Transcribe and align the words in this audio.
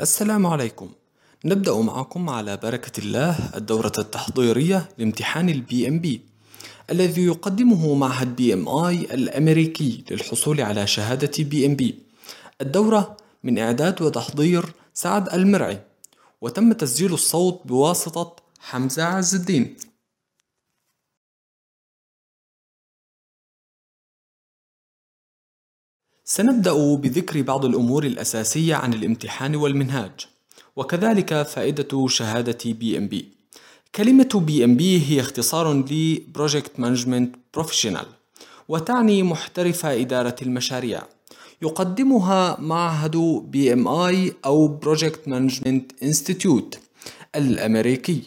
السلام 0.00 0.46
عليكم. 0.46 0.88
نبدأ 1.44 1.74
معكم 1.74 2.30
على 2.30 2.56
بركة 2.56 3.00
الله 3.00 3.50
الدورة 3.56 3.92
التحضيرية 3.98 4.88
لامتحان 4.98 5.48
ال 5.48 5.88
PMP 5.88 6.20
الذي 6.90 7.24
يقدمه 7.24 7.94
معهد 7.94 8.36
PMI 8.36 8.94
الأمريكي 8.94 10.04
للحصول 10.10 10.60
على 10.60 10.86
شهادة 10.86 11.44
PMP 11.44 11.98
الدورة 12.60 13.16
من 13.44 13.58
إعداد 13.58 14.02
وتحضير 14.02 14.64
سعد 14.94 15.34
المرعي 15.34 15.80
وتم 16.40 16.72
تسجيل 16.72 17.12
الصوت 17.12 17.60
بواسطة 17.64 18.36
حمزة 18.60 19.04
عز 19.04 19.34
الدين. 19.34 19.76
سنبدأ 26.30 26.94
بذكر 26.94 27.42
بعض 27.42 27.64
الأمور 27.64 28.04
الأساسية 28.04 28.74
عن 28.74 28.94
الامتحان 28.94 29.56
والمنهاج 29.56 30.12
وكذلك 30.76 31.42
فائدة 31.42 32.08
شهادة 32.08 32.58
PMP 32.64 33.28
كلمة 33.94 34.28
PMP 34.34 35.06
هي 35.06 35.20
اختصار 35.20 35.72
ل 35.72 36.22
Project 36.38 36.80
Management 36.80 37.60
Professional 37.60 38.06
وتعني 38.68 39.22
محترف 39.22 39.86
إدارة 39.86 40.36
المشاريع. 40.42 41.02
يقدمها 41.62 42.60
معهد 42.60 43.16
PMI 43.44 44.32
أو 44.44 44.80
Project 44.84 45.30
Management 45.30 46.06
Institute 46.08 46.78
الأمريكي 47.36 48.22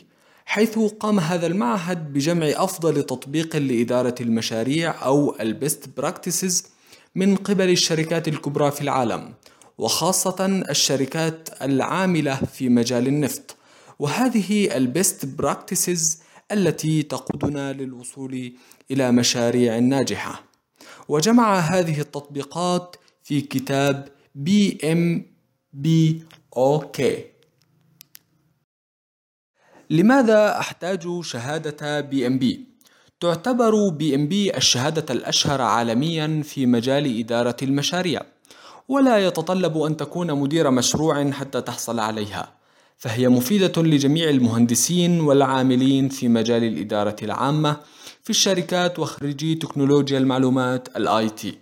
حيث 0.46 0.80
قام 0.80 1.20
هذا 1.20 1.48
المعهد 1.48 2.14
بجمع 2.14 2.46
أفضل 2.56 3.04
تطبيق 3.04 3.56
لإدارة 3.56 4.16
المشاريع 4.22 5.06
أو 5.06 5.36
ال 5.40 5.50
best 5.50 5.90
practices 5.98 6.72
من 7.16 7.36
قبل 7.36 7.70
الشركات 7.70 8.28
الكبرى 8.28 8.72
في 8.72 8.82
العالم 8.82 9.34
وخاصة 9.78 10.46
الشركات 10.46 11.50
العاملة 11.62 12.36
في 12.36 12.70
مجال 12.70 13.08
النفط. 13.08 13.56
وهذه 14.00 14.78
ال 14.78 14.88
best 14.88 15.26
practices 15.26 16.22
التي 16.52 17.04
تقودنا 17.04 17.74
للوصول 17.74 18.54
إلى 18.92 19.12
مشاريع 19.12 19.80
ناجحة. 19.80 20.44
وجمع 21.08 21.60
هذه 21.60 22.00
التطبيقات 22.02 22.96
في 23.24 23.42
كتاب 23.42 24.08
PMBOK 24.36 27.26
لماذا 29.90 30.60
أحتاج 30.60 31.22
شهادة 31.22 32.02
PMP؟ 32.02 32.71
تعتبر 33.22 33.90
PMP 33.90 34.58
الشهادة 34.58 35.14
الأشهر 35.14 35.62
عالميا 35.62 36.42
في 36.46 36.66
مجال 36.66 37.20
إدارة 37.20 37.56
المشاريع 37.62 38.22
ولا 38.88 39.18
يتطلب 39.18 39.78
أن 39.78 39.98
تكون 39.98 40.34
مدير 40.34 40.72
مشروع 40.72 41.32
حتى 41.32 41.62
تحصل 41.62 42.00
عليها 42.00 42.52
فهي 42.98 43.30
مفيدة 43.30 43.82
لجميع 43.82 44.30
المهندسين 44.30 45.22
والعاملين 45.22 46.10
في 46.10 46.28
مجال 46.28 46.64
الإدارة 46.64 47.16
العامة 47.22 47.78
في 48.24 48.30
الشركات 48.30 49.00
وخريجي 49.00 49.56
تكنولوجيا 49.56 50.18
المعلومات 50.18 50.98
ال 50.98 51.30
IT. 51.30 51.58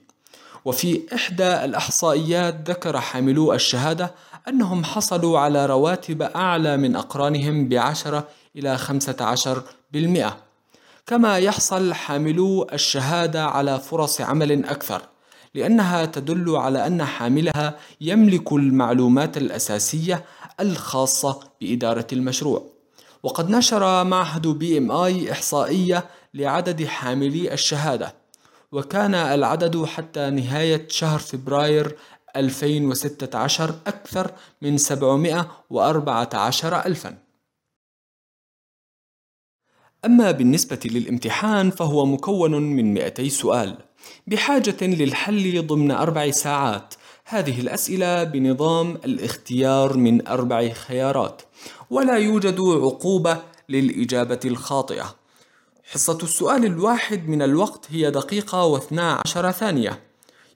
وفي 0.65 1.02
إحدى 1.13 1.65
الإحصائيات 1.65 2.69
ذكر 2.69 2.99
حاملو 2.99 3.53
الشهادة 3.53 4.15
أنهم 4.47 4.83
حصلوا 4.83 5.39
على 5.39 5.65
رواتب 5.65 6.21
أعلى 6.21 6.77
من 6.77 6.95
أقرانهم 6.95 7.69
بعشرة 7.69 8.27
إلى 8.55 8.77
خمسة 8.77 9.15
عشر 9.21 9.63
بالمئة. 9.91 10.48
كما 11.09 11.38
يحصل 11.38 11.93
حاملو 11.93 12.67
الشهادة 12.73 13.45
على 13.45 13.79
فرص 13.79 14.21
عمل 14.21 14.65
أكثر 14.65 15.02
لأنها 15.55 16.05
تدل 16.05 16.55
على 16.55 16.87
أن 16.87 17.03
حاملها 17.03 17.77
يملك 18.02 18.53
المعلومات 18.53 19.37
الأساسية 19.37 20.25
الخاصة 20.59 21.39
بإدارة 21.61 22.08
المشروع. 22.14 22.64
وقد 23.23 23.49
نشر 23.49 24.03
معهد 24.03 24.47
بي 24.47 24.77
ام 24.77 24.92
اي 24.92 25.31
إحصائية 25.31 26.05
لعدد 26.33 26.86
حاملي 26.86 27.53
الشهادة 27.53 28.14
وكان 28.71 29.15
العدد 29.15 29.86
حتى 29.86 30.30
نهاية 30.30 30.87
شهر 30.89 31.20
فبراير 31.20 31.95
2016 32.36 33.76
أكثر 33.87 34.31
من 34.61 34.77
714 34.77 36.86
ألفاً. 36.86 37.28
أما 40.05 40.32
بالنسبة 40.32 40.80
للامتحان 40.86 41.70
فهو 41.70 42.05
مكون 42.05 42.52
من 42.52 42.93
200 42.93 43.30
سؤال. 43.30 43.77
بحاجة 44.27 44.77
للحل 44.82 45.67
ضمن 45.67 45.92
أربع 45.92 46.32
ساعات. 46.32 46.93
هذه 47.26 47.61
الأسئلة 47.61 48.23
بنظام 48.23 48.98
الاختيار 49.05 49.98
من 49.98 50.27
أربع 50.27 50.70
خيارات. 50.70 51.42
ولا 51.89 52.17
يوجد 52.17 52.59
عقوبة 52.59 53.38
للإجابة 53.70 54.39
الخاطئة. 54.45 55.15
حصة 55.92 56.17
السؤال 56.23 56.65
الواحد 56.65 57.30
من 57.30 57.42
الوقت 57.42 57.86
هي 57.89 58.11
دقيقة 58.11 58.65
واثنا 58.65 59.21
عشر 59.26 59.52
ثانية. 59.52 59.99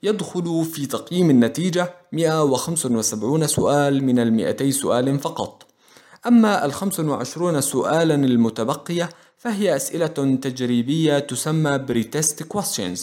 يدخل 0.04 0.66
في 0.66 0.86
تقييم 0.86 1.30
النتيجة 1.30 1.94
175 2.12 3.48
سؤال 3.48 4.04
من 4.04 4.20
المئتي 4.20 4.72
سؤال 4.72 5.20
فقط. 5.20 5.66
أما 6.28 6.66
الخمس 6.66 7.00
وعشرون 7.00 7.62
سؤالا 7.62 8.16
المتبقية 8.16 9.10
فهي 9.44 9.76
أسئلة 9.76 10.38
تجريبية 10.42 11.20
تسمى 11.20 11.78
بريتست 11.78 12.44
questions. 12.44 13.00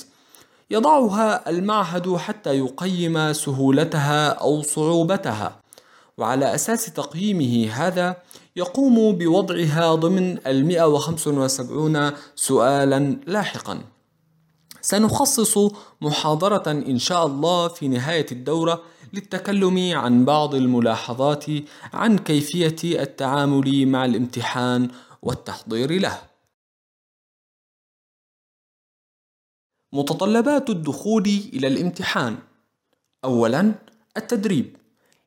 يضعها 0.70 1.50
المعهد 1.50 2.16
حتى 2.16 2.58
يقيم 2.58 3.32
سهولتها 3.32 4.28
أو 4.28 4.62
صعوبتها 4.62 5.60
وعلى 6.18 6.54
أساس 6.54 6.86
تقييمه 6.86 7.70
هذا 7.72 8.16
يقوم 8.56 9.12
بوضعها 9.12 9.94
ضمن 9.94 10.46
المئة 10.46 10.84
وخمس 10.84 11.26
وسبعون 11.26 12.10
سؤالا 12.34 13.16
لاحقا. 13.26 13.80
سنخصص 14.80 15.58
محاضرة 16.00 16.70
إن 16.70 16.98
شاء 16.98 17.26
الله 17.26 17.68
في 17.68 17.88
نهاية 17.88 18.26
الدورة 18.32 18.82
للتكلم 19.12 19.98
عن 19.98 20.24
بعض 20.24 20.54
الملاحظات 20.54 21.44
عن 21.92 22.18
كيفية 22.18 23.02
التعامل 23.02 23.86
مع 23.86 24.04
الامتحان 24.04 24.88
والتحضير 25.22 26.00
له. 26.00 26.29
متطلبات 29.92 30.70
الدخول 30.70 31.26
إلى 31.52 31.66
الامتحان. 31.66 32.36
أولا 33.24 33.74
التدريب. 34.16 34.76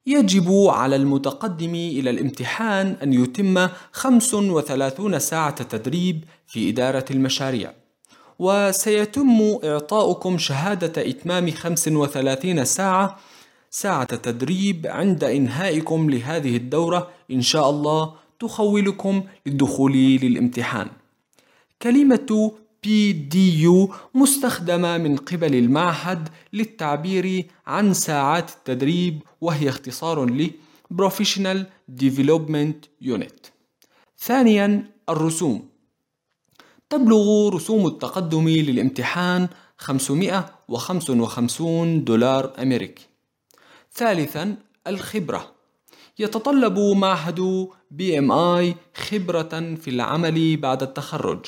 يجب 0.06 0.52
على 0.68 0.96
المتقدم 0.96 1.76
إلى 1.76 2.10
الامتحان 2.10 2.88
أن 3.04 3.14
يتم 3.14 3.68
35 3.92 5.20
ساعة 5.20 5.64
تدريب 5.64 6.24
في 6.48 6.70
إدارة 6.70 7.06
المشاريع. 7.12 7.74
وسيتم 8.40 9.58
إعطاؤكم 9.64 10.38
شهادة 10.38 11.10
إتمام 11.10 11.52
35 11.52 12.66
ساعة 12.66 13.20
ساعة 13.70 14.16
تدريب 14.16 14.88
عند 14.88 15.24
إنهائكم 15.24 16.10
لهذه 16.10 16.58
الدورة 16.58 17.10
إن 17.32 17.42
شاء 17.42 17.70
الله 17.70 18.14
تخولكم 18.40 19.24
للدخول 19.46 19.94
للامتحان. 19.94 20.88
كلمة 21.82 22.52
PDU 22.84 23.92
مستخدمة 24.16 24.98
من 24.98 25.18
قبل 25.18 25.56
المعهد 25.56 26.30
للتعبير 26.54 27.46
عن 27.68 27.94
ساعات 27.94 28.50
التدريب 28.50 29.22
وهي 29.42 29.70
اختصار 29.70 30.26
ل 30.26 30.52
Professional 31.02 31.60
Development 31.90 32.88
Unit. 33.02 33.50
ثانيا 34.18 34.92
الرسوم 35.10 35.70
تبلغ 36.90 37.50
رسوم 37.50 37.88
التقدم 37.88 38.50
للامتحان 38.50 39.48
555 39.78 42.04
دولار 42.04 42.54
أمريكي. 42.62 43.06
ثالثا 43.94 44.58
الخبرة 44.88 45.52
يتطلب 46.20 46.80
معهد 46.80 47.68
اي 48.02 48.76
خبرة 48.96 49.76
في 49.76 49.90
العمل 49.90 50.58
بعد 50.58 50.84
التخرج 50.84 51.46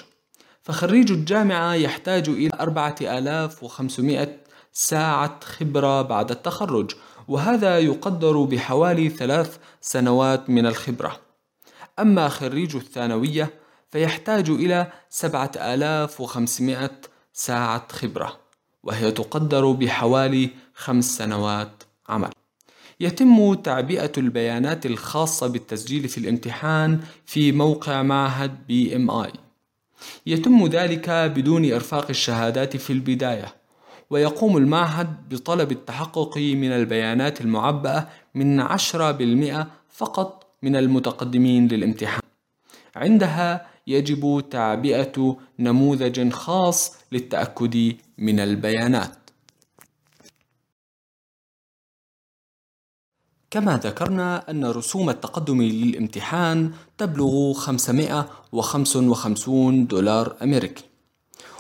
فخريج 0.65 1.11
الجامعة 1.11 1.73
يحتاج 1.73 2.29
إلى 2.29 2.49
4500 2.59 4.27
ساعة 4.73 5.39
خبرة 5.43 6.01
بعد 6.01 6.31
التخرج 6.31 6.91
وهذا 7.27 7.79
يقدر 7.79 8.43
بحوالي 8.43 9.09
ثلاث 9.09 9.57
سنوات 9.81 10.49
من 10.49 10.65
الخبرة. 10.65 11.19
أما 11.99 12.29
خريج 12.29 12.75
الثانوية 12.75 13.53
فيحتاج 13.91 14.49
إلى 14.49 14.91
7500 15.09 16.91
ساعة 17.33 17.87
خبرة 17.91 18.37
وهي 18.83 19.11
تقدر 19.11 19.71
بحوالي 19.71 20.49
خمس 20.73 21.17
سنوات 21.17 21.83
عمل. 22.09 22.29
يتم 22.99 23.53
تعبئة 23.53 24.11
البيانات 24.17 24.85
الخاصة 24.85 25.47
بالتسجيل 25.47 26.07
في 26.07 26.17
الامتحان 26.17 26.99
في 27.25 27.51
موقع 27.51 28.01
معهد 28.01 28.67
بي 28.67 28.95
ام 28.95 29.11
اي 29.11 29.44
يتم 30.25 30.67
ذلك 30.67 31.09
بدون 31.09 31.73
إرفاق 31.73 32.05
الشهادات 32.09 32.77
في 32.77 32.93
البداية 32.93 33.55
ويقوم 34.09 34.57
المعهد 34.57 35.29
بطلب 35.29 35.71
التحقق 35.71 36.37
من 36.37 36.71
البيانات 36.71 37.41
المعبأة 37.41 38.07
من 38.35 38.59
عشرة 38.59 39.11
بالمئة 39.11 39.67
فقط 39.89 40.45
من 40.63 40.75
المتقدمين 40.75 41.67
للامتحان. 41.67 42.21
عندها 42.95 43.67
يجب 43.87 44.43
تعبئة 44.51 45.37
نموذج 45.59 46.29
خاص 46.29 46.97
للتأكد 47.11 47.95
من 48.17 48.39
البيانات. 48.39 49.24
كما 53.51 53.77
ذكرنا 53.77 54.51
أن 54.51 54.65
رسوم 54.65 55.09
التقدم 55.09 55.61
للامتحان 55.61 56.71
تبلغ 56.97 57.53
555 57.53 59.87
دولار 59.87 60.35
أمريكي. 60.43 60.83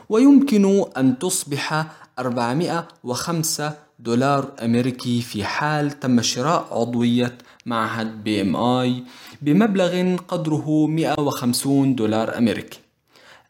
ويمكن 0.09 0.85
أن 0.97 1.19
تصبح 1.19 1.85
405 2.19 3.73
دولار 3.99 4.51
أمريكي 4.63 5.21
في 5.21 5.43
حال 5.43 5.99
تم 5.99 6.21
شراء 6.21 6.67
عضوية 6.71 7.37
معهد 7.65 8.23
بي 8.23 8.41
إم 8.41 8.55
آي 8.55 9.03
بمبلغ 9.41 10.15
قدره 10.15 10.87
150 10.87 11.95
دولار 11.95 12.37
أمريكي. 12.37 12.79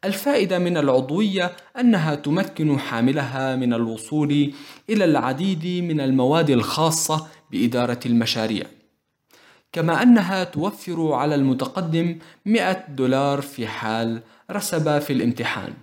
الفائدة 0.06 0.60
من 0.60 0.78
العضوية 0.78 1.52
أنها 1.80 2.16
تمكن 2.16 2.80
حاملها 2.80 3.56
من 3.56 3.74
الوصول 3.74 4.54
إلى 4.90 5.06
العديد 5.06 5.84
من 5.84 6.02
المواد 6.02 6.50
الخاصة 6.50 7.28
بإدارة 7.52 8.00
المشاريع. 8.06 8.66
كما 9.72 10.04
أنها 10.04 10.44
توفر 10.44 11.14
على 11.14 11.36
المتقدم 11.36 12.18
100 12.46 12.86
دولار 12.90 13.42
في 13.42 13.68
حال 13.68 14.22
رسب 14.52 15.00
في 15.00 15.14
الامتحان. 15.14 15.74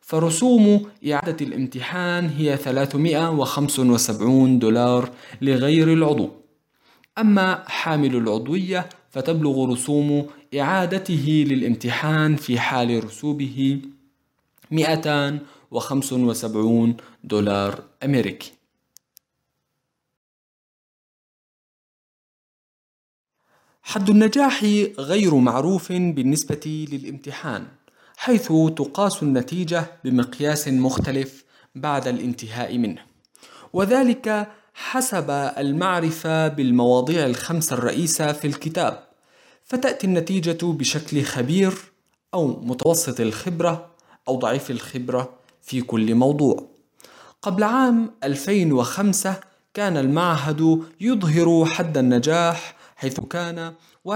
فرسوم 0.00 0.86
إعادة 1.12 1.46
الامتحان 1.46 2.28
هي 2.28 2.56
375 2.56 4.58
دولار 4.58 5.10
لغير 5.42 5.92
العضو. 5.92 6.30
أما 7.18 7.64
حامل 7.66 8.16
العضوية 8.16 8.88
فتبلغ 9.10 9.72
رسوم 9.72 10.26
إعادته 10.58 11.44
للامتحان 11.48 12.36
في 12.36 12.58
حال 12.58 13.04
رسوبه 13.04 13.80
275 14.70 16.96
دولار 17.24 17.82
أمريكي. 18.04 18.52
حد 23.82 24.10
النجاح 24.10 24.64
غير 24.98 25.34
معروف 25.34 25.92
بالنسبة 25.92 26.86
للامتحان 26.92 27.66
حيث 28.16 28.52
تقاس 28.76 29.22
النتيجة 29.22 29.86
بمقياس 30.04 30.68
مختلف 30.68 31.44
بعد 31.74 32.08
الانتهاء 32.08 32.78
منه. 32.78 33.02
وذلك 33.72 34.48
حسب 34.74 35.30
المعرفة 35.58 36.48
بالمواضيع 36.48 37.26
الخمسة 37.26 37.74
الرئيسة 37.74 38.32
في 38.32 38.46
الكتاب. 38.46 39.02
فتأتي 39.64 40.06
النتيجة 40.06 40.58
بشكل 40.62 41.22
خبير 41.22 41.74
أو 42.34 42.60
متوسط 42.60 43.20
الخبرة 43.20 43.90
أو 44.28 44.36
ضعيف 44.36 44.70
الخبرة 44.70 45.30
في 45.62 45.80
كل 45.80 46.14
موضوع. 46.14 46.68
قبل 47.42 47.62
عام 47.62 48.10
2005 48.24 49.40
كان 49.74 49.96
المعهد 49.96 50.82
يظهر 51.00 51.64
حد 51.64 51.98
النجاح 51.98 52.81
حيث 53.02 53.20
كان 53.20 53.74
61% 54.08 54.12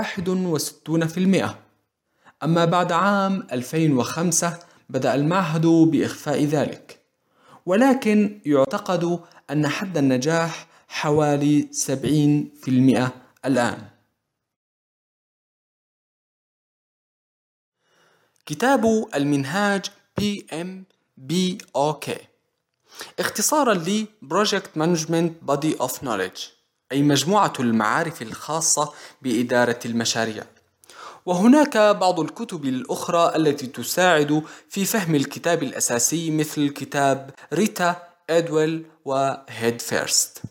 أما 2.43 2.65
بعد 2.65 2.93
عام 2.93 3.47
2005 3.53 4.59
بدأ 4.91 5.15
المعهد 5.15 5.67
بإخفاء 5.67 6.45
ذلك. 6.45 7.01
ولكن 7.67 8.41
يعتقد 8.47 9.21
أن 9.51 9.69
حد 9.69 9.99
النجاح 9.99 10.67
حوالي 10.89 11.69
70% 11.73 13.11
الآن. 13.45 13.89
كتاب 18.47 19.07
المنهاج 19.15 19.87
PMBOK 20.21 22.11
اختصارا 23.19 23.75
ل 23.75 24.07
Project 24.25 24.79
Management 24.79 25.31
Body 25.51 25.75
of 25.87 25.93
Knowledge. 26.03 26.56
أي 26.93 27.03
مجموعة 27.03 27.53
المعارف 27.61 28.23
الخاصة 28.23 28.93
بإدارة 29.23 29.79
المشاريع. 29.87 30.45
وهناك 31.27 31.77
بعض 31.77 32.21
الكتب 32.21 32.65
الأخرى 32.65 33.37
التي 33.37 33.67
تساعد 33.67 34.43
في 34.69 34.85
فهم 34.85 35.15
الكتاب 35.15 35.63
الأساسي 35.63 36.31
مثل 36.31 36.69
كتاب 36.69 37.31
ريتا 37.53 37.97
إدويل 38.31 38.87
وهيد 39.05 39.81
فيرست. 39.81 40.43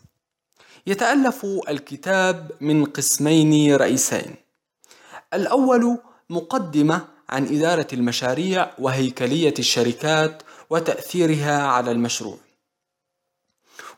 يتألف 0.86 1.46
الكتاب 1.68 2.50
من 2.60 2.84
قسمين 2.84 3.76
رئيسين. 3.76 4.34
الأول 5.34 5.98
مقدمة 6.30 7.04
عن 7.28 7.44
إدارة 7.46 7.86
المشاريع 7.92 8.70
وهيكلية 8.78 9.54
الشركات 9.58 10.42
وتأثيرها 10.70 11.62
على 11.62 11.90
المشروع. 11.90 12.38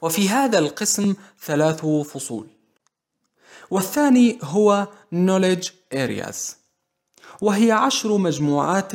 وفي 0.02 0.28
هذا 0.28 0.58
القسم 0.58 1.14
ثلاث 1.44 1.86
فصول. 1.86 2.46
والثاني 3.70 4.38
هو 4.42 4.88
Knowledge 5.14 5.66
Areas. 5.94 6.36
وهي 7.40 7.72
عشر 7.72 8.16
مجموعات 8.16 8.92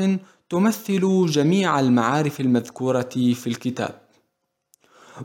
تمثل 0.49 1.25
جميع 1.25 1.79
المعارف 1.79 2.39
المذكورة 2.39 3.09
في 3.09 3.47
الكتاب. 3.47 4.01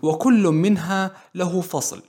وكل 0.03 0.43
منها 0.43 1.17
له 1.35 1.61
فصل. 1.61 2.03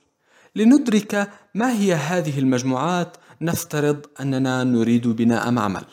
لندرك 0.55 1.31
ما 1.55 1.71
هي 1.73 1.93
هذه 1.93 2.39
المجموعات 2.39 3.17
نفترض 3.41 4.05
أننا 4.19 4.63
نريد 4.63 5.07
بناء 5.07 5.51
معمل. 5.51 5.85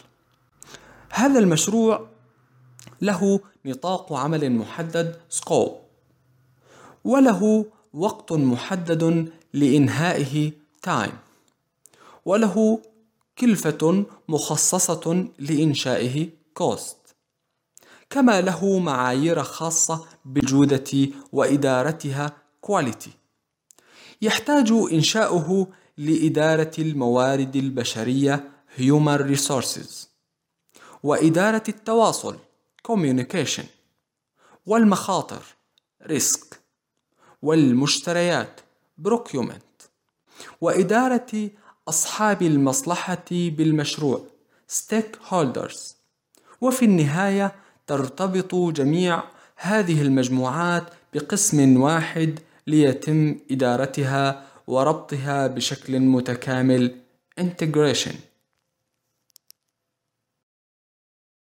هذا 1.11 1.39
المشروع 1.39 2.09
له 3.03 3.41
نطاق 3.67 4.13
عمل 4.13 4.53
محدد 4.53 5.17
scope 5.29 5.86
وله 7.07 7.67
وقت 7.95 8.33
محدد 8.33 9.33
لإنهائه 9.53 10.53
time 10.83 11.19
وله 12.25 12.81
كلفة 13.39 14.05
مخصصة 14.29 15.29
لإنشائه 15.39 16.29
cost 16.55 16.97
كما 18.11 18.41
له 18.41 18.79
معايير 18.79 19.43
خاصة 19.43 20.05
بالجودة 20.25 21.09
وإدارتها 21.33 22.33
quality 22.61 23.11
يحتاج 24.23 24.73
إنشاؤه 24.93 25.67
لإدارة 25.99 26.73
الموارد 26.79 27.57
البشرية 27.57 28.51
Human 28.79 29.21
Resources. 29.21 30.07
وإدارة 31.03 31.63
التواصل 31.69 32.39
Communication. 32.89 33.65
والمخاطر 34.67 35.43
Risk. 36.03 36.66
والمشتريات. 37.47 38.61
بروكيومنت 38.99 39.63
وإدارة 40.61 41.51
أصحاب 41.89 42.43
المصلحة 42.43 43.27
بالمشروع. 43.31 44.23
Stakeholders. 44.73 45.79
وفي 46.61 46.85
النهاية 46.85 47.55
ترتبط 47.87 48.55
جميع 48.55 49.23
هذه 49.57 50.03
المجموعات 50.03 50.85
بقسم 51.15 51.81
واحد 51.81 52.39
ليتم 52.67 53.37
إدارتها 53.51 54.47
وربطها 54.67 55.47
بشكل 55.47 56.01
متكامل. 56.01 56.95
Integration. 57.41 58.15